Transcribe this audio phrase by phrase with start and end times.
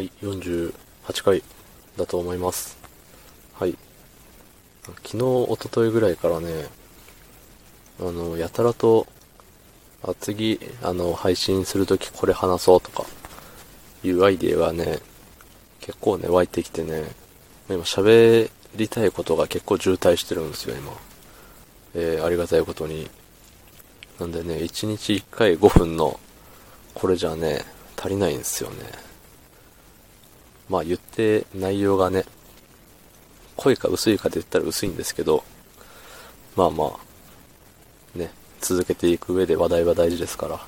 [0.00, 0.72] はい、48
[1.22, 1.42] 回
[1.98, 2.78] だと思います。
[3.52, 3.76] はい。
[4.86, 6.68] 昨日、一昨日ぐらいからね、
[8.00, 9.06] あの、やたらと、
[10.02, 13.04] あ、次、あの、配信するときこれ話そうとか、
[14.02, 15.00] いうアイデアがね、
[15.82, 17.04] 結構ね、湧いてきてね、
[17.68, 20.92] 今喋りたいことが結構渋滞してるんですよ、今。
[21.94, 23.10] えー、ありがたいことに。
[24.18, 26.18] なんでね、1日1回5分の、
[26.94, 27.66] これじゃね、
[27.98, 29.09] 足りないんですよね。
[30.70, 32.24] まあ言って内容がね、
[33.56, 35.44] 濃いか薄いかで言ったら薄いんですけど、
[36.56, 36.84] まあま
[38.14, 40.60] あ、ね、続けていく上で話題は大事ですから。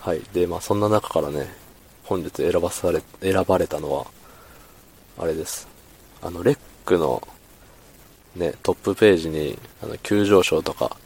[0.00, 0.22] はい。
[0.32, 1.46] で、まあそんな中からね、
[2.04, 4.06] 本日選ばされ、選ばれたのは、
[5.18, 5.68] あれです。
[6.22, 7.22] あの、レックの、
[8.34, 10.96] ね、トップページに、あの、急上昇とか、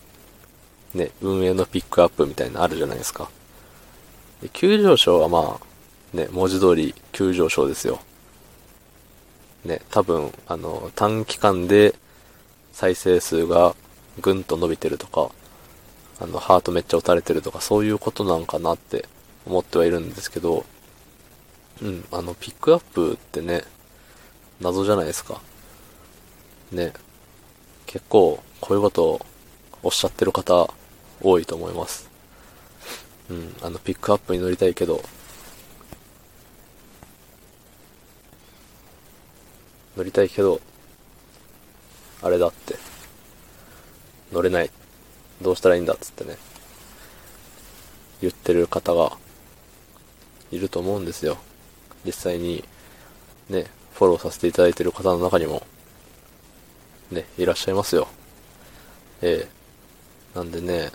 [0.95, 3.29] ね、運営のピックアップみたいなのあるじゃないですか。
[4.43, 8.01] で急上昇はまあ、ね、文字通り急上昇ですよ。
[9.65, 11.95] ね、多分、あの、短期間で
[12.73, 13.77] 再生数が
[14.21, 15.31] ぐんと伸びてるとか、
[16.21, 19.09] あの、ハートめっちゃ打たれてるとか、そういうことなんかなって
[19.47, 20.65] 思ってはいるんですけど、
[21.81, 23.65] うん、あの、ピックアップってね、
[24.61, 25.41] 謎じゃないですか。
[26.71, 26.93] ね、
[27.87, 29.27] 結構、こういうことを
[29.83, 30.73] おっしゃってる方、
[31.21, 32.09] 多いと思います。
[33.31, 35.03] うん、あの、ピックアップに乗りたいけど、
[39.97, 40.61] 乗りたいけど、
[42.23, 42.77] あれだって、
[44.33, 44.71] 乗れない。
[45.43, 46.37] どうしたらいいんだっつってね、
[48.21, 49.17] 言ってる方が
[50.51, 51.39] いると思うんですよ。
[52.05, 52.65] 実際に、
[53.49, 55.67] ね、フォローさせていただいてる方の中にも、
[57.11, 58.09] ね、いらっしゃいますよ。
[59.21, 60.91] ええなんでね、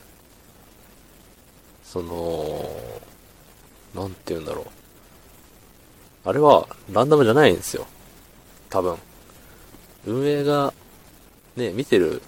[1.84, 2.66] その、
[3.94, 6.30] なんて言うんだろう。
[6.30, 7.88] あれはランダムじゃないんですよ。
[8.70, 8.98] 多分。
[10.06, 10.74] 運営が、
[11.56, 12.22] ね、見てる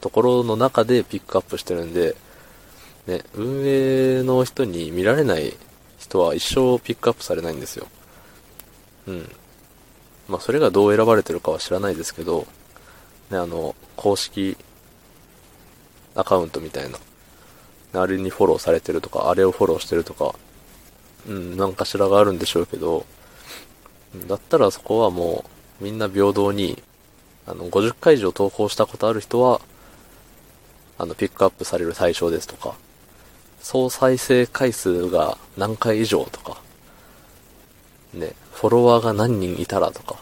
[0.00, 2.16] ところの中でピックアップしてるんで、
[3.06, 5.54] ね、運営の人に見られない
[5.98, 7.86] 人は一生ピックアップされないんですよ。
[9.06, 9.30] うん。
[10.28, 12.46] まあ、それがどう選ばれてるかは知らないですけど、
[13.30, 14.56] ね、あの、公式
[16.14, 16.90] アカウントみたい
[17.92, 20.34] な、あれにフォローされてるとか、あれをフォローしてるとか、
[21.28, 23.06] うん、なんかしらがあるんでしょうけど、
[24.26, 25.44] だったらそこはも
[25.80, 26.82] う、みんな平等に、
[27.46, 29.60] あの、50回以上投稿したことある人は、
[30.98, 32.74] あの、ピックアップされる対象ですとか、
[33.60, 36.60] 総再生回数が何回以上とか、
[38.12, 40.20] ね、フォロワーが何人いたらとか、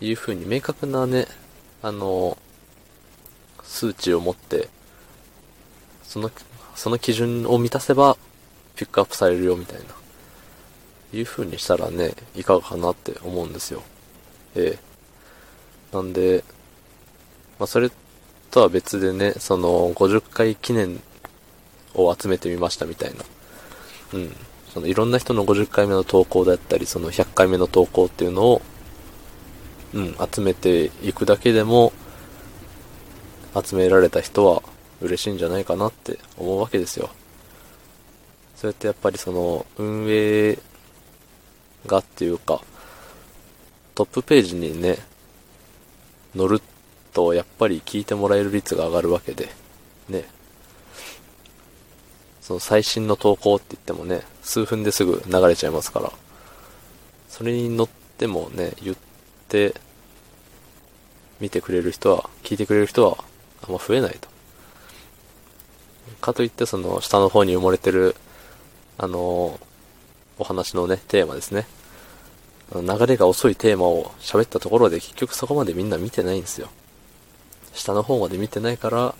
[0.00, 1.26] いう風に明確なね、
[1.82, 2.36] あの、
[3.62, 4.68] 数値を持って、
[6.02, 6.30] その、
[6.74, 8.16] その基準を満たせば、
[8.76, 9.84] ピックアップされるよみたいな、
[11.14, 13.82] いう風にしたらね、いかがかなって思うんですよ。
[14.56, 14.78] え
[15.92, 15.94] え。
[15.94, 16.44] なんで、
[17.58, 17.90] まあ、それ
[18.50, 21.00] とは別でね、その、50回記念
[21.94, 23.24] を集めてみましたみたいな。
[24.14, 24.36] うん。
[24.72, 28.62] その、いろんな人の50回目の投稿だったり、その100回目の投稿っていうのを、
[29.92, 31.92] うん、集めていくだけでも、
[33.64, 34.62] 集められた人は
[35.00, 37.10] 嬉しいんじゃないかなって思うわけですよ。
[38.56, 40.58] それってやっぱりその、運営
[41.86, 42.60] がっていうか、
[43.94, 44.98] トップページにね、
[46.36, 46.62] 載る
[47.12, 49.48] とやっぱり聞いてもらえる率が上がるわけで、
[50.08, 50.24] ね。
[52.40, 56.12] その最新の投稿って言ってもね、数分ですぐ流れちゃいますから、
[57.28, 58.96] それに乗ってもね、言っ
[59.48, 59.74] て、
[61.40, 63.24] 見てくれる人は、聞いてくれる人は
[63.66, 64.28] あんま増えないと。
[66.20, 68.14] かといってその下の方に埋もれてる、
[68.98, 69.58] あの
[70.38, 71.66] お話のね、テーマですね。
[72.74, 76.68] 流れが遅いテーマを喋ったところで結局そこまでみんな見てないんですよ。
[77.72, 79.14] 下の方まで見てないから、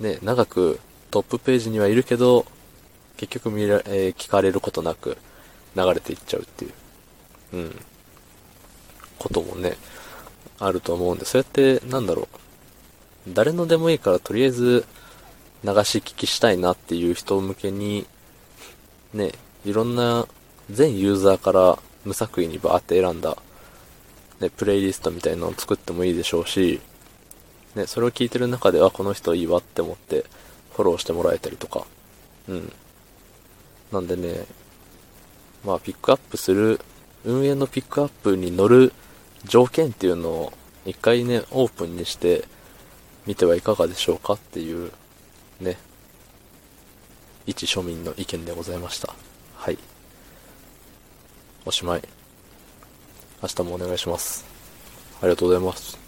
[0.00, 0.78] ね、長く
[1.10, 2.46] トップページにはいるけど、
[3.16, 5.16] 結局見ら、えー聞かれることなく
[5.74, 6.72] 流れていっちゃうっていう、
[7.54, 7.80] うん、
[9.18, 9.76] こともね、
[10.58, 12.28] あると思うんで、そうやって、なんだろ
[13.26, 14.84] う、誰のでもいいからとりあえず
[15.64, 18.06] 流し聞きしたいなっていう人向けに、
[19.14, 19.32] ね、
[19.64, 20.26] いろんな
[20.70, 23.36] 全ユーザーから無作為にバーって選んだ、
[24.40, 26.80] ね、プレイリストみたいなのを作ってもいいでしょうし、
[27.74, 30.24] ね、それを聞いてる中ではこの人いいわって思って
[30.72, 31.86] フォローしてもらえたりとか、
[32.48, 32.72] うん。
[33.92, 34.44] なんでね、
[35.64, 36.80] まあピックアップする、
[37.24, 38.92] 運営のピックアップに乗る
[39.44, 40.52] 条件っていうのを
[40.84, 42.44] 一回ね、オープンにして
[43.26, 44.92] みてはいかがでしょうかっていう、
[45.60, 45.76] ね、
[47.46, 49.14] 一庶民の意見でございました。
[49.54, 49.78] はい。
[51.64, 52.02] おしまい。
[53.42, 54.44] 明日もお願いします。
[55.20, 56.05] ありがとうございます。